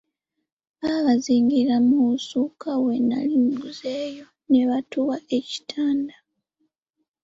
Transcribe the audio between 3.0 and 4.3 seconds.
nali nguzeeyo,